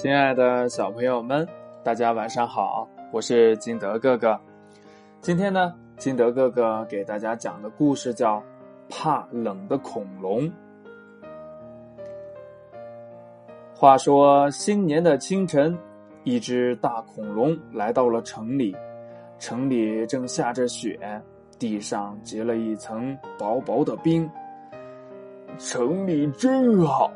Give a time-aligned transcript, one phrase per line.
[0.00, 1.46] 亲爱的小朋友们，
[1.84, 4.34] 大家晚上好，我是金德哥哥。
[5.20, 8.38] 今天呢，金德哥哥给大家讲的故事叫
[8.88, 10.44] 《怕冷的恐龙》。
[13.74, 15.78] 话说新年的清晨，
[16.24, 18.74] 一只大恐龙来到了城里，
[19.38, 20.98] 城里正下着雪，
[21.58, 24.26] 地上结了一层薄薄的冰。
[25.58, 27.10] 城里真好。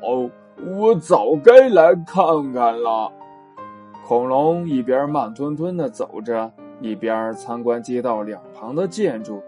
[0.63, 3.11] 我早该来看看了。
[4.07, 9.43] 恐龙一边慢吞吞的走着，一边参观街道两旁的建筑。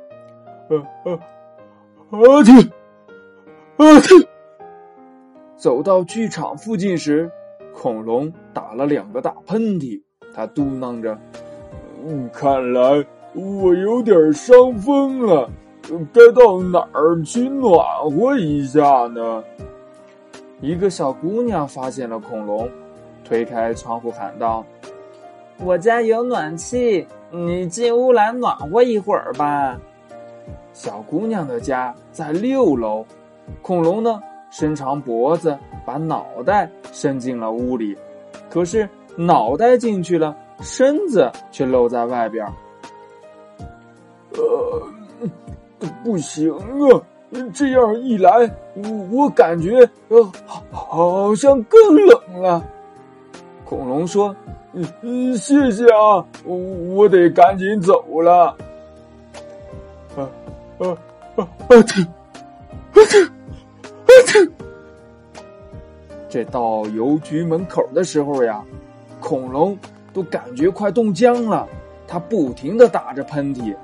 [0.68, 0.74] 啊
[1.04, 1.12] 啊
[2.10, 2.42] 啊！
[2.42, 2.70] 去
[3.76, 4.28] 啊去！
[5.56, 7.30] 走到剧场附近时，
[7.74, 10.00] 恐龙打了两个大喷嚏。
[10.34, 11.18] 他嘟囔着
[12.04, 13.04] ：“嗯，看来
[13.34, 15.48] 我有点伤风了，
[16.12, 17.78] 该到哪儿去暖
[18.10, 19.42] 和一下呢？”
[20.60, 22.68] 一个小姑娘发现了恐龙，
[23.24, 24.64] 推开窗户喊道
[25.62, 29.78] ：“我家有暖气，你进屋来暖和一会儿吧。”
[30.72, 33.04] 小姑娘的家在六楼，
[33.60, 37.96] 恐龙呢伸长脖子，把脑袋伸进了屋里，
[38.48, 42.46] 可是脑袋进去了，身子却露在外边。
[44.32, 44.82] 呃，
[46.02, 47.02] 不行啊！
[47.52, 48.30] 这样一来，
[48.74, 52.64] 我我感觉呃，好好像更冷了。
[53.64, 54.34] 恐龙说
[54.72, 56.56] ：“嗯嗯，谢谢啊，我
[56.94, 58.56] 我得赶紧走了。”
[60.16, 60.22] 啊
[60.78, 60.86] 啊啊
[61.36, 61.42] 啊！
[61.42, 62.98] 啊嚏啊
[64.26, 64.50] 嚏！
[66.28, 68.62] 这到邮局门口的时候呀，
[69.20, 69.76] 恐龙
[70.12, 71.68] 都感觉快冻僵了，
[72.06, 73.74] 它不停的打着喷嚏。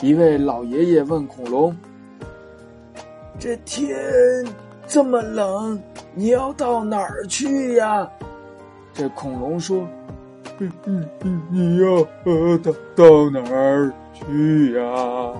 [0.00, 1.76] 一位老爷爷问恐龙。
[3.38, 3.96] 这天
[4.86, 5.80] 这么冷，
[6.12, 8.08] 你要到哪儿去呀？
[8.92, 9.86] 这恐龙说
[10.58, 15.32] ：“你你你你要呃到到哪儿去呀？”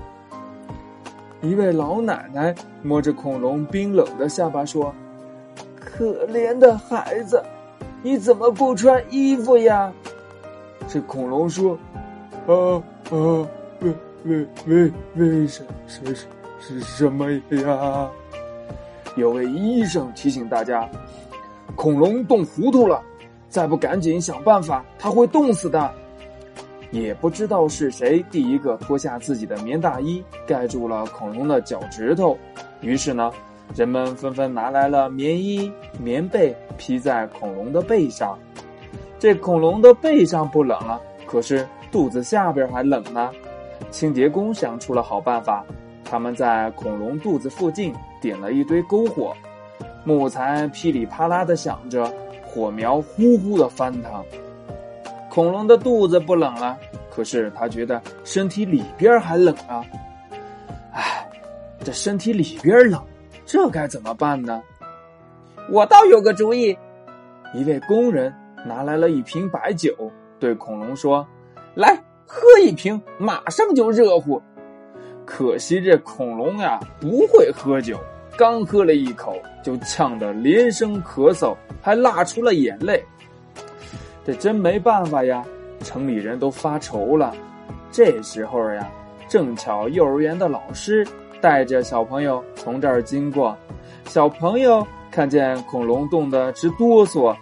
[1.42, 4.94] 一位老奶奶摸着恐龙冰冷的下巴说
[5.74, 7.42] ：“可怜的孩子，
[8.00, 9.92] 你怎么不穿衣服呀？”
[10.86, 11.76] 这恐龙说
[12.46, 12.80] ：“啊
[13.10, 13.48] 啊，
[13.80, 13.92] 为
[14.24, 16.26] 为为为什什什？”
[16.60, 18.10] 是什么呀？
[19.16, 20.88] 有位医生提醒大家：
[21.74, 23.02] 恐龙冻糊涂了，
[23.48, 25.90] 再不赶紧想办法，它会冻死的。
[26.90, 32.38] 也不知道是谁第一个脱下自己的棉大衣，盖住了恐龙的脚趾头。
[32.80, 33.30] 于是呢，
[33.74, 35.70] 人们纷纷拿来了棉衣、
[36.00, 38.38] 棉被，披在恐龙的背上。
[39.18, 43.30] 这恐龙的背上不冷了，可是肚子下边还冷呢。
[43.90, 45.64] 清洁工想出了好办法。
[46.10, 49.36] 他们在恐龙肚子附近点了一堆篝火，
[50.04, 52.10] 木材噼里啪啦的响着，
[52.42, 54.24] 火苗呼呼的翻腾。
[55.28, 56.78] 恐龙的肚子不冷了，
[57.10, 59.84] 可是他觉得身体里边还冷啊！
[60.92, 61.28] 唉，
[61.84, 63.00] 这身体里边冷，
[63.44, 64.62] 这该怎么办呢？
[65.70, 66.76] 我倒有个主意。
[67.54, 68.34] 一位工人
[68.66, 69.94] 拿来了一瓶白酒，
[70.40, 71.26] 对恐龙说
[71.76, 71.94] ：“来
[72.26, 74.42] 喝一瓶，马上就热乎。”
[75.30, 78.00] 可惜这恐龙呀不会喝酒，
[78.34, 83.04] 刚喝了一口就呛得连声咳嗽，还辣出了眼泪。
[84.24, 85.44] 这真没办法呀，
[85.84, 87.34] 城里人都发愁了。
[87.92, 88.90] 这时候呀，
[89.28, 91.06] 正巧幼儿园的老师
[91.42, 93.54] 带着小朋友从这儿经过，
[94.06, 97.36] 小朋友看见恐龙冻得直哆嗦，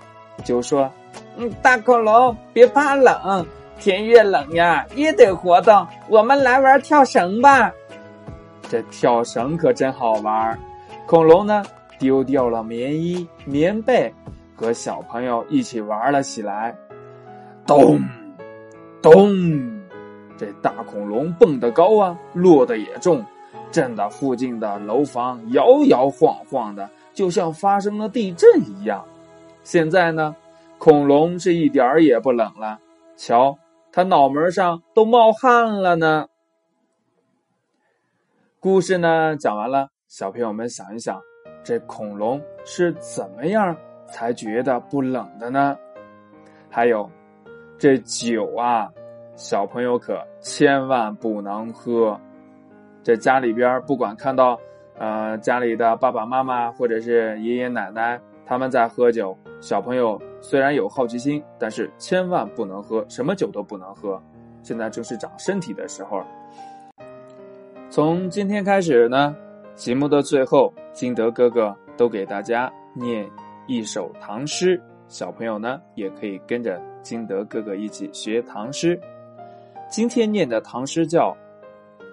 [0.44, 0.90] 就说
[1.38, 3.46] ：“嗯，大恐龙别怕冷。”
[3.78, 5.86] 天越冷呀，越得活动。
[6.08, 7.72] 我们来玩跳绳吧。
[8.68, 10.58] 这跳绳可真好玩。
[11.06, 11.62] 恐龙呢，
[11.98, 14.12] 丢掉了棉衣、棉被，
[14.56, 16.76] 和小朋友一起玩了起来。
[17.66, 18.00] 咚，
[19.00, 19.30] 咚！
[20.36, 23.24] 这大恐龙蹦得高啊，落得也重，
[23.70, 29.04] 震得附近的楼房摇摇晃晃的，就像发生了地震一样。
[29.62, 30.34] 现在呢，
[30.78, 32.78] 恐龙是一点儿也不冷了。
[33.16, 33.56] 瞧。
[33.96, 36.26] 他脑门上都冒汗了呢。
[38.60, 41.18] 故事呢讲完了，小朋友们想一想，
[41.64, 43.74] 这恐龙是怎么样
[44.06, 45.78] 才觉得不冷的呢？
[46.68, 47.10] 还有，
[47.78, 48.86] 这酒啊，
[49.34, 52.20] 小朋友可千万不能喝。
[53.02, 54.60] 这家里边不管看到，
[54.98, 59.36] 呃，家里的爸爸妈妈或者是爷爷奶奶他们在喝酒。
[59.60, 64.22] 小朋友虽然有好奇心，但是千万不能喝，什么酒都不能喝。
[64.62, 66.22] 现在正是长身体的时候。
[67.90, 69.34] 从今天开始呢，
[69.74, 73.28] 节目的最后，金德哥哥都给大家念
[73.66, 79.00] 一首唐诗，小朋友呢也可以跟着金德哥哥一起学唐诗。
[79.88, 81.30] 今天念的唐诗叫《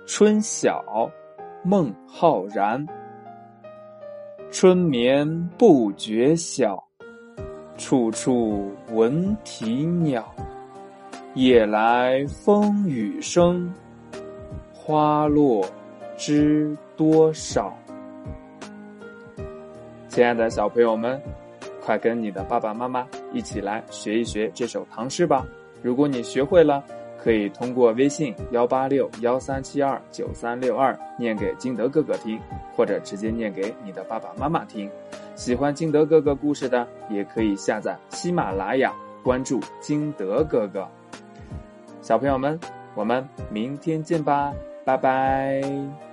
[0.06, 0.84] 春晓》，
[1.64, 2.86] 孟浩然。
[4.54, 6.78] 春眠不觉晓，
[7.76, 10.24] 处处闻啼鸟。
[11.34, 13.74] 夜来风雨声，
[14.72, 15.66] 花落
[16.16, 17.76] 知多少。
[20.08, 21.20] 亲爱的小朋友们，
[21.82, 25.44] 快跟你的爸爸妈妈一起来学一学这首唐诗吧！
[25.82, 26.84] 如果你学会了，
[27.24, 32.38] 可以通过微信幺八六幺三七二九三六二念给金德哥哥听，
[32.76, 34.90] 或者直接念给你的爸爸妈妈听。
[35.36, 38.94] 喜欢金德哥哥故事的，也可以下载喜马拉雅，
[39.24, 40.86] 关注金德哥哥。
[42.02, 42.60] 小朋友们，
[42.94, 44.54] 我们明天见吧，
[44.84, 46.13] 拜拜。